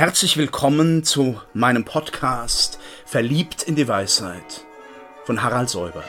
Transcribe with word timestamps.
Herzlich 0.00 0.38
willkommen 0.38 1.04
zu 1.04 1.38
meinem 1.52 1.84
Podcast 1.84 2.78
Verliebt 3.04 3.64
in 3.64 3.76
die 3.76 3.86
Weisheit 3.86 4.64
von 5.26 5.42
Harald 5.42 5.68
Säuber. 5.68 6.02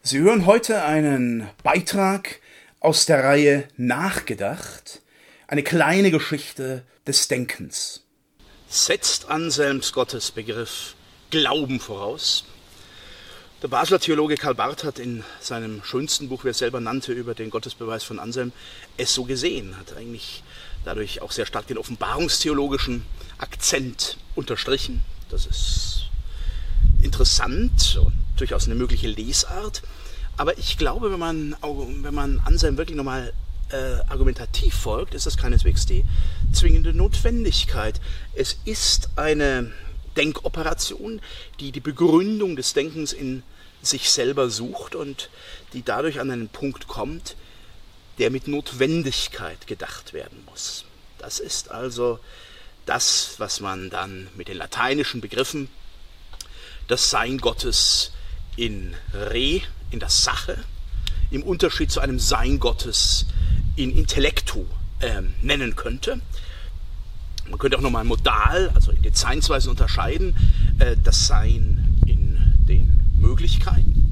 Sie 0.00 0.20
hören 0.20 0.46
heute 0.46 0.84
einen 0.84 1.48
Beitrag 1.64 2.38
aus 2.78 3.04
der 3.04 3.24
Reihe 3.24 3.66
Nachgedacht, 3.76 5.02
eine 5.48 5.64
kleine 5.64 6.12
Geschichte 6.12 6.84
des 7.04 7.26
Denkens. 7.26 8.04
Setzt 8.68 9.28
Anselms 9.28 9.92
Gottesbegriff 9.92 10.94
Glauben 11.30 11.80
voraus? 11.80 12.44
Der 13.60 13.68
Basler 13.68 13.98
Theologe 13.98 14.36
Karl 14.36 14.54
Barth 14.54 14.84
hat 14.84 15.00
in 15.00 15.24
seinem 15.40 15.82
schönsten 15.82 16.28
Buch, 16.28 16.44
wie 16.44 16.48
er 16.50 16.54
selber 16.54 16.80
nannte, 16.80 17.12
über 17.12 17.34
den 17.34 17.50
Gottesbeweis 17.50 18.04
von 18.04 18.20
Anselm, 18.20 18.52
es 18.96 19.12
so 19.12 19.24
gesehen, 19.24 19.76
hat 19.76 19.96
eigentlich 19.96 20.44
dadurch 20.84 21.22
auch 21.22 21.32
sehr 21.32 21.46
stark 21.46 21.66
den 21.66 21.78
offenbarungstheologischen 21.78 23.04
Akzent 23.38 24.16
unterstrichen. 24.34 25.02
Das 25.28 25.46
ist 25.46 26.06
interessant 27.02 28.00
und 28.04 28.12
durchaus 28.36 28.66
eine 28.66 28.74
mögliche 28.74 29.08
Lesart. 29.08 29.82
Aber 30.36 30.58
ich 30.58 30.78
glaube, 30.78 31.12
wenn 31.12 31.18
man, 31.18 31.56
wenn 32.02 32.14
man 32.14 32.40
Anselm 32.40 32.78
wirklich 32.78 32.96
nochmal 32.96 33.32
äh, 33.70 34.00
argumentativ 34.08 34.74
folgt, 34.74 35.14
ist 35.14 35.26
das 35.26 35.36
keineswegs 35.36 35.86
die 35.86 36.04
zwingende 36.52 36.94
Notwendigkeit. 36.94 38.00
Es 38.34 38.58
ist 38.64 39.10
eine 39.16 39.72
Denkoperation, 40.16 41.20
die 41.60 41.72
die 41.72 41.80
Begründung 41.80 42.56
des 42.56 42.72
Denkens 42.72 43.12
in 43.12 43.42
sich 43.82 44.10
selber 44.10 44.50
sucht 44.50 44.94
und 44.94 45.30
die 45.72 45.82
dadurch 45.82 46.20
an 46.20 46.30
einen 46.30 46.48
Punkt 46.48 46.88
kommt, 46.88 47.36
der 48.20 48.30
mit 48.30 48.46
Notwendigkeit 48.46 49.66
gedacht 49.66 50.12
werden 50.12 50.44
muss. 50.44 50.84
Das 51.18 51.40
ist 51.40 51.70
also 51.70 52.20
das, 52.84 53.34
was 53.38 53.60
man 53.60 53.88
dann 53.88 54.28
mit 54.36 54.48
den 54.48 54.58
lateinischen 54.58 55.22
Begriffen 55.22 55.68
das 56.86 57.08
Sein 57.08 57.38
Gottes 57.38 58.12
in 58.56 58.94
Re, 59.14 59.62
in 59.90 60.00
der 60.00 60.10
Sache, 60.10 60.58
im 61.30 61.42
Unterschied 61.42 61.90
zu 61.90 62.00
einem 62.00 62.18
Sein 62.18 62.60
Gottes 62.60 63.24
in 63.76 63.96
Intellektu 63.96 64.66
äh, 64.98 65.22
nennen 65.40 65.74
könnte. 65.74 66.20
Man 67.48 67.58
könnte 67.58 67.78
auch 67.78 67.82
nochmal 67.82 68.04
modal, 68.04 68.70
also 68.74 68.92
in 68.92 69.00
Dezeinsweisen 69.00 69.70
unterscheiden, 69.70 70.36
äh, 70.78 70.94
das 71.02 71.26
Sein 71.26 72.02
in 72.06 72.54
den 72.68 73.00
Möglichkeiten 73.18 74.09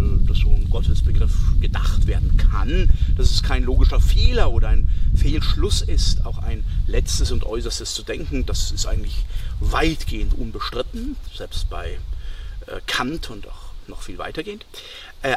äh, 0.00 0.26
dass 0.26 0.38
so 0.38 0.50
ein 0.50 0.68
Gottesbegriff 0.70 1.32
gedacht 1.60 2.06
werden 2.06 2.36
kann, 2.36 2.90
dass 3.16 3.30
es 3.30 3.42
kein 3.42 3.64
logischer 3.64 4.00
Fehler 4.00 4.50
oder 4.52 4.68
ein 4.68 4.90
Fehlschluss 5.14 5.82
ist, 5.82 6.24
auch 6.24 6.38
ein 6.38 6.64
letztes 6.86 7.30
und 7.30 7.44
äußerstes 7.44 7.94
zu 7.94 8.02
denken, 8.02 8.46
das 8.46 8.70
ist 8.70 8.86
eigentlich 8.86 9.24
weitgehend 9.60 10.34
unbestritten, 10.34 11.16
selbst 11.34 11.68
bei 11.70 11.98
äh, 12.66 12.80
Kant 12.86 13.30
und 13.30 13.46
auch 13.48 13.70
noch 13.88 14.02
viel 14.02 14.18
weitergehend. 14.18 14.64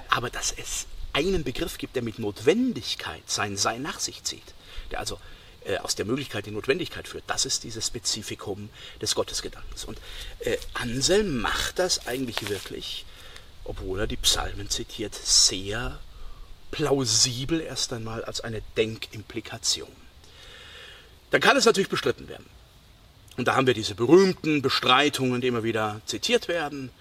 aber 0.10 0.30
dass 0.30 0.52
es 0.52 0.86
einen 1.12 1.44
Begriff 1.44 1.78
gibt, 1.78 1.96
der 1.96 2.04
mit 2.04 2.20
Notwendigkeit 2.20 3.24
sein 3.26 3.58
Sein 3.58 3.82
nach 3.82 4.00
sich 4.00 4.24
zieht, 4.24 4.54
der 4.92 5.00
also 5.00 5.18
äh, 5.66 5.78
aus 5.78 5.96
der 5.96 6.06
Möglichkeit 6.06 6.46
die 6.46 6.52
Notwendigkeit 6.52 7.08
führt. 7.08 7.24
Das 7.28 7.46
ist 7.46 7.64
dieses 7.64 7.88
Spezifikum 7.88 8.70
des 9.02 9.16
Gottesgedankens. 9.16 9.86
Und 9.86 9.98
äh, 10.40 10.58
Anselm 10.74 11.40
macht 11.40 11.80
das 11.80 12.06
eigentlich 12.06 12.50
wirklich, 12.50 13.06
obwohl 13.64 14.02
er 14.02 14.08
die 14.08 14.18
Psalmen 14.18 14.70
zitiert, 14.70 15.16
sehr 15.16 16.00
plausibel 16.72 17.62
erst 17.62 17.94
einmal 17.94 18.24
als 18.24 18.42
eine 18.42 18.62
Denkimplikation. 18.78 19.92
Dann 21.32 21.42
kann 21.42 21.58
es 21.58 21.66
natürlich 21.66 21.90
bestritten 21.90 22.28
werden. 22.28 22.46
Und 23.38 23.48
da 23.48 23.56
haben 23.56 23.68
wir 23.68 23.74
diese 23.74 23.96
berühmten 23.96 24.62
Bestreitungen, 24.62 25.42
die 25.42 25.48
immer 25.48 25.64
wieder 25.64 26.02
zitiert 26.06 26.48
werden, 26.48 26.92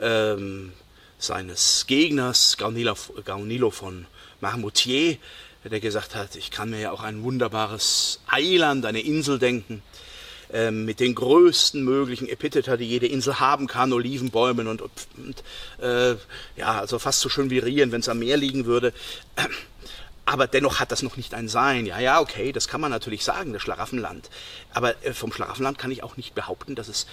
ähm, 0.00 0.72
seines 1.18 1.86
Gegners 1.86 2.56
Gaunilo, 2.56 3.70
von 3.70 4.06
Marmoutier, 4.40 5.18
der 5.64 5.80
gesagt 5.80 6.14
hat, 6.14 6.36
ich 6.36 6.50
kann 6.50 6.70
mir 6.70 6.80
ja 6.80 6.90
auch 6.92 7.02
ein 7.02 7.22
wunderbares 7.22 8.20
Eiland, 8.26 8.86
eine 8.86 9.00
Insel 9.00 9.38
denken, 9.38 9.82
äh, 10.52 10.70
mit 10.70 11.00
den 11.00 11.14
größten 11.14 11.82
möglichen 11.82 12.28
Epitheta, 12.28 12.76
die 12.76 12.86
jede 12.86 13.06
Insel 13.06 13.40
haben 13.40 13.66
kann, 13.66 13.92
Olivenbäumen 13.92 14.68
und, 14.68 14.82
und 14.82 15.42
äh, 15.80 16.16
ja, 16.56 16.80
also 16.80 16.98
fast 16.98 17.20
so 17.20 17.28
schön 17.28 17.50
wie 17.50 17.58
Rien, 17.58 17.92
wenn 17.92 18.00
es 18.00 18.08
am 18.08 18.20
Meer 18.20 18.36
liegen 18.36 18.66
würde. 18.66 18.92
Aber 20.28 20.48
dennoch 20.48 20.80
hat 20.80 20.90
das 20.90 21.02
noch 21.02 21.16
nicht 21.16 21.34
ein 21.34 21.48
Sein. 21.48 21.86
Ja, 21.86 22.00
ja, 22.00 22.20
okay, 22.20 22.50
das 22.50 22.66
kann 22.66 22.80
man 22.80 22.90
natürlich 22.90 23.22
sagen, 23.22 23.52
das 23.52 23.62
Schlaraffenland. 23.62 24.28
Aber 24.72 25.02
äh, 25.04 25.12
vom 25.12 25.32
Schlaraffenland 25.32 25.78
kann 25.78 25.90
ich 25.90 26.02
auch 26.02 26.16
nicht 26.16 26.34
behaupten, 26.34 26.74
dass 26.74 26.88
es 26.88 27.06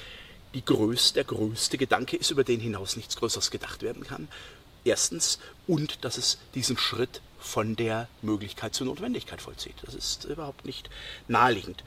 die 0.53 0.65
größte, 0.65 1.15
der 1.15 1.23
größte 1.23 1.77
Gedanke 1.77 2.17
ist, 2.17 2.31
über 2.31 2.43
den 2.43 2.59
hinaus 2.59 2.95
nichts 2.95 3.15
Größeres 3.15 3.51
gedacht 3.51 3.81
werden 3.81 4.03
kann. 4.03 4.27
Erstens. 4.83 5.39
Und 5.67 6.03
dass 6.03 6.17
es 6.17 6.39
diesen 6.55 6.77
Schritt 6.77 7.21
von 7.39 7.75
der 7.75 8.07
Möglichkeit 8.21 8.73
zur 8.73 8.87
Notwendigkeit 8.87 9.41
vollzieht. 9.41 9.75
Das 9.83 9.93
ist 9.93 10.25
überhaupt 10.25 10.65
nicht 10.65 10.89
naheliegend. 11.27 11.83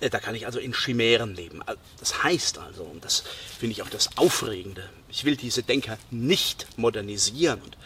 Äh, 0.00 0.10
da 0.10 0.18
kann 0.18 0.34
ich 0.34 0.46
also 0.46 0.58
in 0.58 0.74
Chimären 0.74 1.34
leben. 1.34 1.62
Das 1.98 2.22
heißt 2.22 2.58
also, 2.58 2.84
und 2.84 3.04
das 3.04 3.24
finde 3.58 3.72
ich 3.72 3.82
auch 3.82 3.88
das 3.88 4.16
Aufregende, 4.16 4.88
ich 5.08 5.24
will 5.24 5.36
diese 5.36 5.62
Denker 5.62 5.98
nicht 6.10 6.66
modernisieren 6.76 7.60
und 7.62 7.76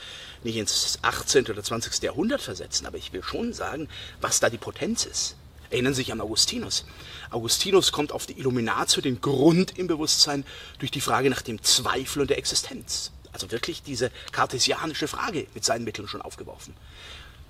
nicht 0.43 0.57
ins 0.57 0.99
18. 1.03 1.47
oder 1.47 1.63
20. 1.63 2.03
Jahrhundert 2.03 2.41
versetzen, 2.41 2.87
aber 2.87 2.97
ich 2.97 3.13
will 3.13 3.23
schon 3.23 3.53
sagen, 3.53 3.89
was 4.21 4.41
da 4.41 4.49
die 4.49 4.59
Potenz 4.59 5.05
ist. 5.05 5.37
Erinnern 5.69 5.95
Sie 5.95 6.03
sich 6.03 6.13
an 6.13 6.21
Augustinus. 6.21 6.85
Augustinus 7.31 7.93
kommt 7.93 8.11
auf 8.11 8.27
die 8.27 8.39
Illuminatio, 8.39 9.03
den 9.03 9.21
Grund 9.21 9.79
im 9.79 9.87
Bewusstsein, 9.87 10.45
durch 10.81 10.91
die 10.91 11.01
Frage 11.01 11.31
nach 11.31 11.43
dem 11.43 11.63
Zweifel 11.63 12.23
und 12.23 12.31
der 12.31 12.39
Existenz 12.39 13.13
also 13.33 13.51
wirklich 13.51 13.83
diese 13.83 14.11
kartesianische 14.33 15.09
Frage 15.09 15.47
mit 15.55 15.65
seinen 15.65 15.85
Mitteln 15.85 16.09
schon 16.09 16.23
aufgeworfen. 16.23 16.75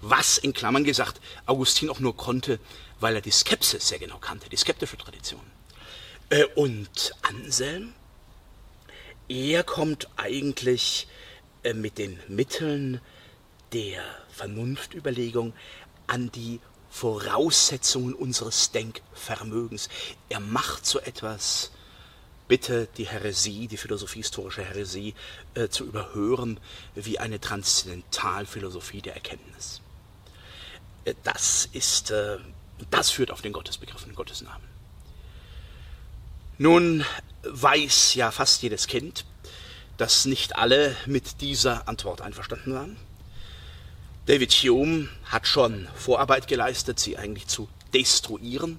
Was 0.03 0.39
in 0.39 0.53
Klammern 0.53 0.85
gesagt 0.85 1.21
Augustin 1.47 1.91
auch 1.91 2.01
nur 2.01 2.17
konnte, 2.17 2.59
weil 3.01 3.15
er 3.15 3.21
die 3.21 3.31
Skepsis 3.31 3.89
sehr 3.89 3.99
genau 3.99 4.19
kannte, 4.19 4.49
die 4.49 4.57
skeptische 4.57 4.97
Tradition. 4.97 5.43
Äh, 6.31 6.45
und 6.55 7.13
Anselm, 7.23 7.93
er 9.29 9.63
kommt 9.65 10.09
eigentlich 10.17 11.07
äh, 11.63 11.75
mit 11.75 11.99
den 11.99 12.19
Mitteln 12.29 13.01
der 13.73 14.03
Vernunftüberlegung 14.31 15.53
an 16.07 16.31
die 16.33 16.61
Voraussetzungen 16.91 18.15
unseres 18.15 18.73
Denkvermögens. 18.73 19.89
Er 20.29 20.41
macht 20.41 20.87
so 20.87 20.99
etwas 20.99 21.71
bitte 22.49 22.89
die 22.97 23.07
Häresie, 23.07 23.69
die 23.69 23.77
philosophiehistorische 23.77 24.65
Häresie, 24.65 25.15
äh, 25.55 25.69
zu 25.69 25.85
überhören 25.85 26.59
wie 26.97 27.21
eine 27.21 27.41
Transzendentalphilosophie 27.41 29.03
der 29.03 29.15
Erkenntnis. 29.15 29.81
Das 31.25 31.69
ist, 31.73 32.11
äh, 32.11 32.39
das 32.91 33.11
führt 33.11 33.31
auf 33.31 33.43
den 33.43 33.53
Gottesbegriff 33.53 34.05
den 34.05 34.15
Gottesnamen. 34.15 34.69
Nun 36.59 37.05
weiß 37.43 38.15
ja 38.15 38.31
fast 38.31 38.63
jedes 38.63 38.87
Kind, 38.87 39.25
dass 39.97 40.27
nicht 40.27 40.57
alle 40.57 40.95
mit 41.07 41.41
dieser 41.41 41.89
Antwort 41.89 42.21
einverstanden 42.21 42.75
waren. 42.75 42.97
David 44.27 44.53
Hume 44.53 45.09
hat 45.25 45.47
schon 45.47 45.89
Vorarbeit 45.95 46.47
geleistet, 46.47 47.01
sie 47.01 47.17
eigentlich 47.17 47.47
zu 47.47 47.69
destruieren. 47.93 48.79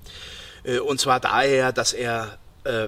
Äh, 0.63 0.79
und 0.79 0.99
zwar 0.99 1.19
daher, 1.19 1.71
dass 1.71 1.93
er 1.93 2.37
äh, 2.63 2.87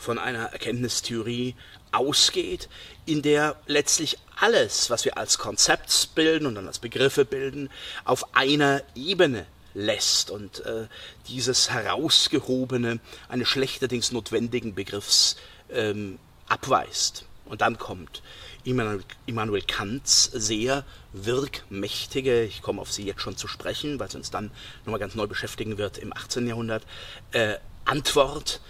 von 0.00 0.18
einer 0.18 0.46
Erkenntnistheorie 0.46 1.54
ausgeht, 1.92 2.68
in 3.06 3.22
der 3.22 3.56
letztlich 3.66 4.18
alles, 4.36 4.90
was 4.90 5.04
wir 5.04 5.18
als 5.18 5.38
Konzept 5.38 6.14
bilden 6.14 6.46
und 6.46 6.54
dann 6.54 6.66
als 6.66 6.78
Begriffe 6.78 7.24
bilden, 7.24 7.70
auf 8.04 8.34
einer 8.34 8.82
Ebene 8.94 9.46
lässt 9.74 10.30
und 10.30 10.64
äh, 10.64 10.86
dieses 11.28 11.70
herausgehobene, 11.70 13.00
eines 13.28 13.48
schlechterdings 13.48 14.12
notwendigen 14.12 14.74
Begriffs 14.74 15.36
ähm, 15.70 16.18
abweist. 16.48 17.26
Und 17.44 17.60
dann 17.60 17.78
kommt 17.78 18.22
Immanuel, 18.64 19.62
Kants 19.62 20.24
sehr 20.24 20.84
wirkmächtige, 21.12 22.44
ich 22.44 22.62
komme 22.62 22.80
auf 22.80 22.92
sie 22.92 23.04
jetzt 23.04 23.22
schon 23.22 23.36
zu 23.36 23.48
sprechen, 23.48 23.98
weil 23.98 24.08
es 24.08 24.14
uns 24.14 24.30
dann 24.30 24.50
nochmal 24.84 25.00
ganz 25.00 25.14
neu 25.14 25.26
beschäftigen 25.26 25.78
wird 25.78 25.98
im 25.98 26.12
18. 26.12 26.46
Jahrhundert, 26.46 26.84
äh, 27.32 27.56
Antwort, 27.84 28.60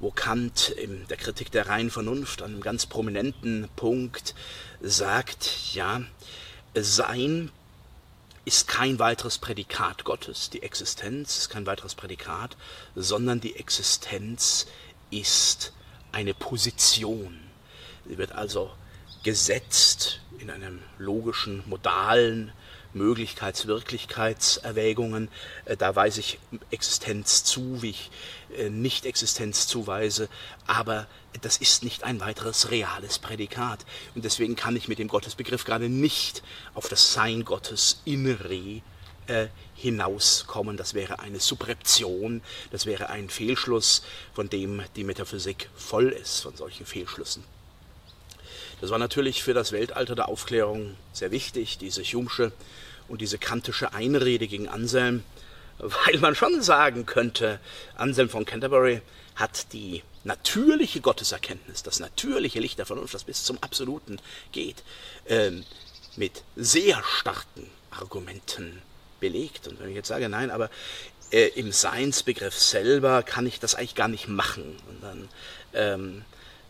wo 0.00 0.10
Kant 0.10 0.70
in 0.70 1.06
der 1.08 1.16
Kritik 1.16 1.50
der 1.50 1.68
reinen 1.68 1.90
Vernunft 1.90 2.42
an 2.42 2.52
einem 2.52 2.60
ganz 2.60 2.86
prominenten 2.86 3.68
Punkt 3.76 4.34
sagt, 4.80 5.74
ja, 5.74 6.02
Sein 6.74 7.50
ist 8.44 8.68
kein 8.68 8.98
weiteres 8.98 9.38
Prädikat 9.38 10.04
Gottes, 10.04 10.50
die 10.50 10.62
Existenz 10.62 11.38
ist 11.38 11.48
kein 11.50 11.66
weiteres 11.66 11.94
Prädikat, 11.94 12.56
sondern 12.94 13.40
die 13.40 13.56
Existenz 13.56 14.66
ist 15.10 15.72
eine 16.12 16.34
Position. 16.34 17.38
Sie 18.08 18.16
wird 18.16 18.32
also 18.32 18.70
gesetzt 19.22 20.20
in 20.38 20.50
einem 20.50 20.80
logischen, 20.98 21.62
modalen 21.66 22.52
Möglichkeits-Wirklichkeitserwägungen. 22.94 25.28
Äh, 25.64 25.76
da 25.76 25.96
weise 25.96 26.20
ich 26.20 26.38
Existenz 26.70 27.42
zu, 27.44 27.82
wie 27.82 27.90
ich 27.90 28.10
äh, 28.56 28.70
Nicht-Existenz 28.70 29.66
zuweise. 29.66 30.28
Aber 30.66 31.08
das 31.42 31.58
ist 31.58 31.84
nicht 31.84 32.04
ein 32.04 32.20
weiteres 32.20 32.70
reales 32.70 33.18
Prädikat. 33.18 33.84
Und 34.14 34.24
deswegen 34.24 34.56
kann 34.56 34.76
ich 34.76 34.88
mit 34.88 34.98
dem 34.98 35.08
Gottesbegriff 35.08 35.64
gerade 35.64 35.88
nicht 35.88 36.42
auf 36.74 36.88
das 36.88 37.12
Sein 37.12 37.44
Gottes 37.44 38.00
in 38.04 38.30
re 38.30 38.82
äh, 39.28 39.48
hinauskommen. 39.74 40.76
Das 40.76 40.94
wäre 40.94 41.20
eine 41.20 41.40
Subreption, 41.40 42.42
das 42.70 42.86
wäre 42.86 43.10
ein 43.10 43.28
Fehlschluss, 43.28 44.02
von 44.32 44.48
dem 44.48 44.82
die 44.96 45.04
Metaphysik 45.04 45.68
voll 45.76 46.08
ist, 46.08 46.40
von 46.40 46.56
solchen 46.56 46.86
Fehlschlüssen. 46.86 47.44
Das 48.80 48.90
war 48.90 48.98
natürlich 48.98 49.42
für 49.42 49.54
das 49.54 49.72
Weltalter 49.72 50.14
der 50.14 50.28
Aufklärung 50.28 50.96
sehr 51.12 51.30
wichtig, 51.30 51.78
diese 51.78 52.02
Hume'sche 52.02 52.52
und 53.08 53.20
diese 53.20 53.38
kantische 53.38 53.92
Einrede 53.92 54.46
gegen 54.46 54.68
Anselm, 54.68 55.24
weil 55.78 56.18
man 56.18 56.34
schon 56.34 56.62
sagen 56.62 57.06
könnte, 57.06 57.60
Anselm 57.96 58.28
von 58.28 58.44
Canterbury 58.44 59.00
hat 59.34 59.72
die 59.72 60.02
natürliche 60.24 61.00
Gotteserkenntnis, 61.00 61.82
das 61.82 62.00
natürliche 62.00 62.60
Licht 62.60 62.78
der 62.78 62.86
Vernunft, 62.86 63.14
das 63.14 63.24
bis 63.24 63.44
zum 63.44 63.58
Absoluten 63.62 64.20
geht, 64.52 64.82
äh, 65.26 65.52
mit 66.16 66.42
sehr 66.56 67.02
starken 67.04 67.70
Argumenten 67.90 68.82
belegt. 69.20 69.68
Und 69.68 69.80
wenn 69.80 69.88
ich 69.88 69.94
jetzt 69.94 70.08
sage, 70.08 70.28
nein, 70.28 70.50
aber 70.50 70.70
äh, 71.30 71.48
im 71.54 71.72
Seinsbegriff 71.72 72.58
selber 72.58 73.22
kann 73.22 73.46
ich 73.46 73.60
das 73.60 73.74
eigentlich 73.74 73.94
gar 73.94 74.08
nicht 74.08 74.28
machen. 74.28 74.76
Und 74.88 75.02
dann 75.02 75.28
ähm, 75.72 76.24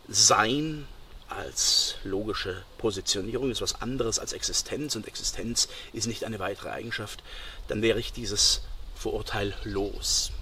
Sein 0.09 0.87
als 1.29 1.97
logische 2.05 2.63
Positionierung 2.79 3.51
ist 3.51 3.61
was 3.61 3.81
anderes 3.81 4.19
als 4.19 4.33
Existenz 4.33 4.97
und 4.97 5.07
Existenz 5.07 5.69
ist 5.93 6.07
nicht 6.07 6.25
eine 6.25 6.39
weitere 6.39 6.71
Eigenschaft, 6.71 7.23
dann 7.69 7.83
wäre 7.83 7.99
ich 7.99 8.13
dieses 8.13 8.63
Vorurteil 8.95 9.55
los. 9.65 10.33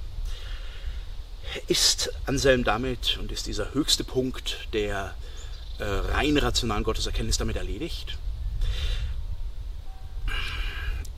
Ist 1.68 2.10
Anselm 2.26 2.64
damit 2.64 3.18
und 3.18 3.32
ist 3.32 3.46
dieser 3.46 3.74
höchste 3.74 4.04
Punkt 4.04 4.68
der 4.72 5.14
äh, 5.78 5.84
rein 5.84 6.36
rationalen 6.38 6.84
Gotteserkenntnis 6.84 7.38
damit 7.38 7.56
erledigt? 7.56 8.16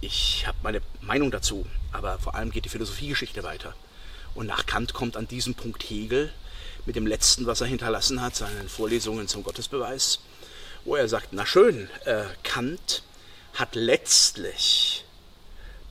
Ich 0.01 0.47
habe 0.47 0.59
meine 0.63 0.81
Meinung 1.01 1.31
dazu, 1.31 1.67
aber 1.93 2.19
vor 2.19 2.35
allem 2.35 2.51
geht 2.51 2.65
die 2.65 2.69
Philosophiegeschichte 2.71 3.43
weiter. 3.43 3.75
Und 4.35 4.47
nach 4.47 4.67
Kant 4.67 4.93
kommt 4.93 5.17
an 5.17 5.27
diesem 5.27 5.55
Punkt 5.55 5.83
Hegel, 5.83 6.33
mit 6.89 6.97
dem 6.97 7.07
letzten, 7.07 7.45
was 7.45 7.61
er 7.61 7.67
hinterlassen 7.67 8.23
hat, 8.23 8.35
seinen 8.35 8.67
Vorlesungen 8.67 9.29
zum 9.29 9.43
Gottesbeweis, 9.43 10.21
wo 10.87 10.97
er 10.97 11.07
sagt, 11.07 11.35
na 11.35 11.45
schön, 11.45 11.91
äh, 12.07 12.25
Kant 12.43 13.03
hat 13.53 13.75
letztlich 13.75 15.05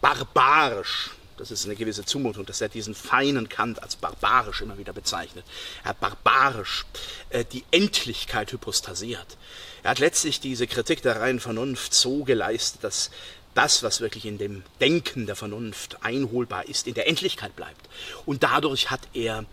barbarisch, 0.01 1.11
das 1.38 1.51
ist 1.51 1.65
eine 1.65 1.75
gewisse 1.75 2.03
Zumutung, 2.03 2.47
dass 2.47 2.61
er 2.61 2.69
diesen 2.69 2.95
feinen 2.95 3.47
Kant 3.47 3.83
als 3.83 3.95
barbarisch 3.95 4.61
immer 4.61 4.79
wieder 4.79 4.91
bezeichnet, 4.91 5.45
er 5.83 5.89
hat 5.89 5.99
barbarisch 5.99 6.85
äh, 7.29 7.45
die 7.45 7.63
Endlichkeit 7.69 8.51
hypostasiert. 8.51 9.38
Er 9.83 9.91
hat 9.91 9.99
letztlich 9.99 10.39
diese 10.39 10.65
Kritik 10.65 11.03
der 11.03 11.21
reinen 11.21 11.39
Vernunft 11.39 11.94
so 11.94 12.23
geleistet, 12.23 12.83
dass 12.83 13.11
das, 13.53 13.83
was 13.83 14.01
wirklich 14.01 14.25
in 14.25 14.39
dem 14.39 14.63
Denken 14.81 15.27
der 15.27 15.35
Vernunft 15.35 16.03
einholbar 16.03 16.67
ist, 16.67 16.88
in 16.88 16.95
der 16.95 17.07
Endlichkeit 17.07 17.55
bleibt. 17.55 17.88
Und 18.25 18.41
dadurch 18.41 18.89
hat 18.89 19.01
er 19.13 19.45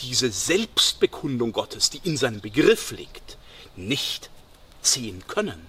diese 0.00 0.30
Selbstbekundung 0.30 1.52
Gottes, 1.52 1.90
die 1.90 2.00
in 2.04 2.16
seinem 2.16 2.40
Begriff 2.40 2.90
liegt, 2.90 3.38
nicht 3.76 4.30
ziehen 4.82 5.24
können. 5.26 5.66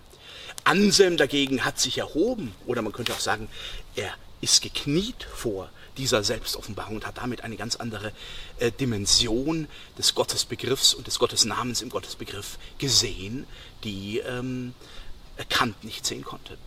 Anselm 0.63 1.17
dagegen 1.17 1.63
hat 1.63 1.79
sich 1.79 1.97
erhoben, 1.97 2.53
oder 2.65 2.81
man 2.81 2.91
könnte 2.91 3.13
auch 3.13 3.19
sagen, 3.19 3.47
er 3.95 4.13
ist 4.41 4.61
gekniet 4.61 5.23
vor 5.23 5.69
dieser 5.97 6.23
Selbstoffenbarung 6.23 6.95
und 6.95 7.07
hat 7.07 7.17
damit 7.17 7.41
eine 7.41 7.55
ganz 7.55 7.75
andere 7.77 8.11
äh, 8.59 8.71
Dimension 8.71 9.67
des 9.97 10.13
Gottesbegriffs 10.13 10.93
und 10.93 11.07
des 11.07 11.19
Gottesnamens 11.19 11.81
im 11.81 11.89
Gottesbegriff 11.89 12.57
gesehen, 12.77 13.47
die 13.83 14.19
ähm, 14.19 14.73
Kant 15.49 15.83
nicht 15.83 16.05
sehen 16.05 16.23
konnte. 16.23 16.57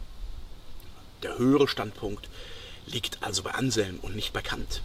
Der 1.22 1.36
höhere 1.36 1.68
Standpunkt 1.68 2.28
liegt 2.86 3.22
also 3.22 3.42
bei 3.42 3.52
Anselm 3.52 3.98
und 4.00 4.14
nicht 4.16 4.32
bei 4.32 4.40
Kant. 4.40 4.82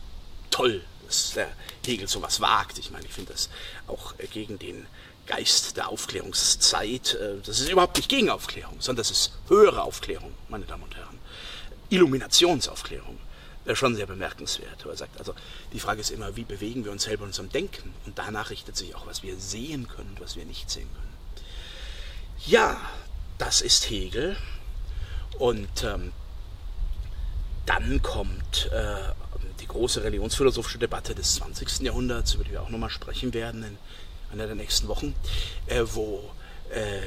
Toll, 0.50 0.84
dass 1.13 1.33
der 1.33 1.50
Hegel 1.86 2.07
sowas 2.07 2.42
wagt. 2.42 2.77
Ich 2.77 2.92
meine, 2.92 3.06
ich 3.06 3.13
finde 3.13 3.33
das 3.33 3.50
auch 3.88 4.18
äh, 4.18 4.27
gegen 4.27 4.60
den 4.60 4.86
Geist 5.25 5.77
der 5.77 5.89
Aufklärungszeit. 5.89 7.13
Äh, 7.15 7.36
das 7.45 7.60
ist 7.60 7.69
überhaupt 7.69 7.98
nicht 7.98 8.10
gegen 8.10 8.30
Aufklärung, 8.30 8.75
sondern 8.80 9.01
das 9.01 9.12
ist 9.12 9.33
höhere 9.48 9.83
Aufklärung, 9.83 10.33
meine 10.50 10.65
Damen 10.65 10.83
und 10.83 10.95
Herren. 10.95 11.19
Illuminationsaufklärung. 11.89 13.19
Wäre 13.65 13.77
schon 13.77 13.95
sehr 13.95 14.07
bemerkenswert. 14.07 14.86
Er 14.86 14.98
sagt, 14.98 15.18
also 15.19 15.33
die 15.71 15.80
Frage 15.80 16.01
ist 16.01 16.12
immer, 16.12 16.36
wie 16.36 16.44
bewegen 16.44 16.83
wir 16.83 16.92
uns 16.92 17.04
selber 17.04 17.24
in 17.24 17.30
unserem 17.30 17.50
Denken? 17.50 17.94
Und 18.06 18.19
danach 18.19 18.50
richtet 18.50 18.75
sich 18.75 18.94
auch, 18.94 19.06
was 19.06 19.24
wir 19.24 19.38
sehen 19.39 19.88
können 19.88 20.10
und 20.10 20.21
was 20.21 20.36
wir 20.36 20.44
nicht 20.44 20.69
sehen 20.69 20.89
können. 20.94 21.13
Ja, 22.45 22.77
das 23.38 23.62
ist 23.62 23.89
Hegel. 23.89 24.36
Und 25.39 25.83
ähm, 25.83 26.12
dann 27.65 28.01
kommt 28.01 28.69
äh, 28.74 29.13
die 29.63 29.68
große 29.68 30.04
religionsphilosophische 30.04 30.77
Debatte 30.77 31.15
des 31.15 31.36
20. 31.36 31.80
Jahrhunderts, 31.80 32.33
über 32.33 32.44
die 32.44 32.51
wir 32.51 32.62
auch 32.62 32.69
nochmal 32.69 32.89
sprechen 32.89 33.33
werden 33.33 33.63
in 33.63 33.77
einer 34.31 34.45
der 34.45 34.56
nächsten 34.56 34.89
Wochen, 34.89 35.15
äh, 35.68 35.83
wo 35.94 36.31
äh, 36.69 37.00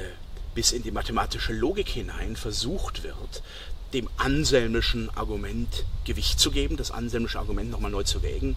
bis 0.55 0.71
in 0.71 0.81
die 0.81 0.91
mathematische 0.91 1.53
Logik 1.53 1.87
hinein 1.87 2.35
versucht 2.35 3.03
wird, 3.03 3.43
dem 3.93 4.09
anselmischen 4.17 5.15
Argument 5.15 5.85
Gewicht 6.03 6.39
zu 6.39 6.49
geben, 6.49 6.77
das 6.77 6.89
anselmische 6.89 7.37
Argument 7.37 7.69
nochmal 7.69 7.91
neu 7.91 8.03
zu 8.03 8.23
wägen. 8.23 8.55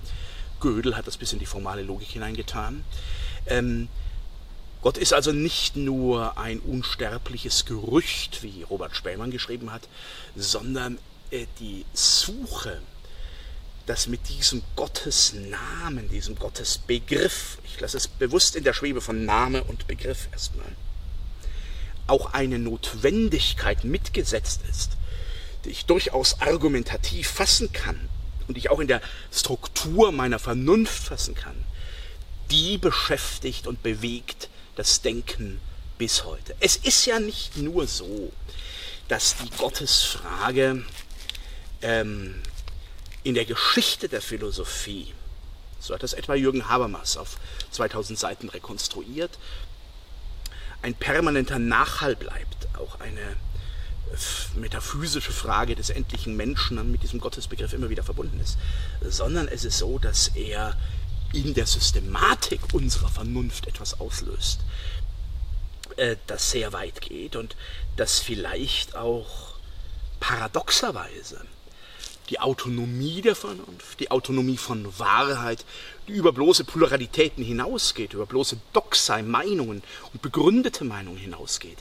Gödel 0.61 0.97
hat 0.97 1.07
das 1.07 1.19
bis 1.19 1.35
in 1.35 1.39
die 1.39 1.47
formale 1.47 1.83
Logik 1.83 2.09
hineingetan. 2.09 2.85
Ähm, 3.47 3.89
Gott 4.81 4.97
ist 4.97 5.13
also 5.13 5.33
nicht 5.33 5.77
nur 5.77 6.39
ein 6.39 6.61
unsterbliches 6.61 7.67
Gerücht, 7.67 8.43
wie 8.43 8.63
Robert 8.63 8.97
Spähmann 8.97 9.31
geschrieben 9.31 9.71
hat, 9.71 9.83
sondern 10.37 10.99
äh, 11.31 11.45
die 11.59 11.85
Suche 11.93 12.81
dass 13.91 14.07
mit 14.07 14.29
diesem 14.29 14.63
Gottesnamen, 14.77 16.09
diesem 16.11 16.39
Gottesbegriff, 16.39 17.59
ich 17.65 17.81
lasse 17.81 17.97
es 17.97 18.07
bewusst 18.07 18.55
in 18.55 18.63
der 18.63 18.73
Schwebe 18.73 19.01
von 19.01 19.25
Name 19.25 19.65
und 19.65 19.89
Begriff 19.89 20.29
erstmal, 20.31 20.71
auch 22.07 22.33
eine 22.33 22.61
Notwendigkeit 22.61 23.83
mitgesetzt 23.83 24.61
ist, 24.71 24.93
die 25.65 25.71
ich 25.71 25.87
durchaus 25.87 26.41
argumentativ 26.41 27.31
fassen 27.31 27.73
kann 27.73 28.09
und 28.47 28.57
ich 28.57 28.71
auch 28.71 28.79
in 28.79 28.87
der 28.87 29.03
Struktur 29.33 30.13
meiner 30.13 30.39
Vernunft 30.39 31.03
fassen 31.03 31.35
kann, 31.35 31.57
die 32.49 32.79
beschäftigt 32.79 33.67
und 33.67 33.83
bewegt 33.83 34.51
das 34.77 35.03
Denken 35.03 35.61
bis 35.99 36.25
heute. 36.25 36.55
Es 36.61 36.77
ist 36.77 37.07
ja 37.07 37.19
nicht 37.19 37.57
nur 37.57 37.89
so, 37.89 38.31
dass 39.09 39.35
die 39.39 39.51
Gottesfrage 39.59 40.85
ähm, 41.83 42.41
in 43.23 43.35
der 43.35 43.45
Geschichte 43.45 44.09
der 44.09 44.23
Philosophie, 44.23 45.13
so 45.79 45.95
hat 45.95 46.03
das 46.03 46.13
etwa 46.13 46.35
Jürgen 46.35 46.69
Habermas 46.69 47.17
auf 47.17 47.39
2000 47.71 48.19
Seiten 48.19 48.49
rekonstruiert, 48.49 49.39
ein 50.83 50.95
permanenter 50.95 51.59
Nachhall 51.59 52.17
bleibt, 52.17 52.69
auch 52.79 53.01
eine 53.01 53.37
metaphysische 54.57 55.33
Frage 55.33 55.77
des 55.77 55.91
endlichen 55.91 56.37
Menschen 56.37 56.91
mit 56.91 57.03
diesem 57.03 57.21
Gottesbegriff 57.21 57.73
immer 57.73 57.91
wieder 57.91 58.03
verbunden 58.03 58.41
ist, 58.41 58.59
sondern 59.03 59.47
es 59.47 59.65
ist 59.65 59.79
so, 59.79 59.99
dass 59.99 60.29
er 60.29 60.77
in 61.33 61.55
der 61.55 61.67
Systematik 61.67 62.61
unserer 62.73 63.09
Vernunft 63.09 63.69
etwas 63.69 64.01
auslöst, 64.01 64.61
äh, 65.97 66.17
das 66.27 66.51
sehr 66.51 66.73
weit 66.73 67.01
geht 67.01 67.37
und 67.37 67.55
das 67.97 68.19
vielleicht 68.19 68.97
auch 68.97 69.55
paradoxerweise 70.19 71.45
die 72.31 72.39
Autonomie 72.39 73.23
der 73.23 73.35
Vernunft, 73.35 73.99
die 73.99 74.11
Autonomie 74.11 74.57
von 74.57 74.99
Wahrheit, 74.99 75.65
die 76.07 76.13
über 76.13 76.33
bloße 76.33 76.65
Pluralitäten 76.65 77.45
hinausgeht, 77.45 78.15
über 78.15 78.27
bloße 78.27 78.57
Doxai, 78.73 79.23
Meinungen 79.23 79.83
und 80.13 80.23
begründete 80.23 80.85
Meinungen 80.85 81.19
hinausgeht, 81.19 81.79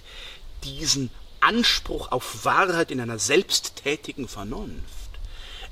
diesen 0.63 1.12
Anspruch 1.39 2.12
auf 2.12 2.46
Wahrheit 2.46 2.91
in 2.91 3.00
einer 3.00 3.20
selbsttätigen 3.20 4.27
Vernunft 4.27 4.84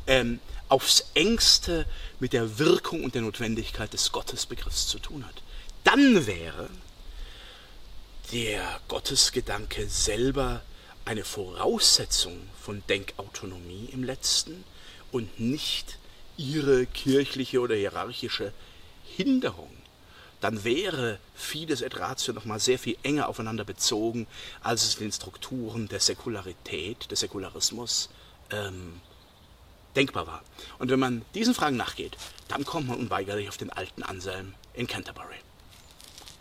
ähm, 0.05 0.39
aufs 0.69 1.05
engste 1.13 1.85
mit 2.19 2.33
der 2.33 2.59
Wirkung 2.59 3.03
und 3.03 3.15
der 3.15 3.23
Notwendigkeit 3.23 3.91
des 3.91 4.11
Gottesbegriffs 4.11 4.87
zu 4.87 4.99
tun 4.99 5.25
hat. 5.25 5.41
Dann 5.83 6.27
wäre 6.27 6.69
der 8.31 8.79
Gottesgedanke 8.87 9.87
selber 9.87 10.61
eine 11.07 11.23
Voraussetzung 11.23 12.37
von 12.61 12.83
Denkautonomie 12.89 13.89
im 13.93 14.03
letzten 14.03 14.65
und 15.13 15.39
nicht 15.39 15.99
ihre 16.35 16.85
kirchliche 16.85 17.61
oder 17.61 17.75
hierarchische 17.75 18.51
Hinderung. 19.15 19.71
dann 20.41 20.63
wäre 20.63 21.17
Fides 21.33 21.81
et 21.81 21.97
Ratio 21.97 22.33
noch 22.33 22.45
mal 22.45 22.59
sehr 22.59 22.77
viel 22.77 22.95
enger 23.01 23.27
aufeinander 23.27 23.63
bezogen, 23.63 24.27
als 24.61 24.83
es 24.83 24.95
in 24.95 25.05
den 25.05 25.11
Strukturen 25.11 25.87
der 25.87 25.99
Säkularität, 25.99 27.09
des 27.09 27.21
Säkularismus 27.21 28.09
ähm, 28.51 29.01
denkbar 29.95 30.27
war. 30.27 30.43
Und 30.77 30.91
wenn 30.91 30.99
man 30.99 31.25
diesen 31.33 31.55
Fragen 31.55 31.77
nachgeht, 31.77 32.17
dann 32.49 32.65
kommt 32.65 32.87
man 32.87 32.99
unweigerlich 32.99 33.49
auf 33.49 33.57
den 33.57 33.71
alten 33.71 34.03
Anselm 34.03 34.53
in 34.73 34.85
Canterbury. 34.85 35.39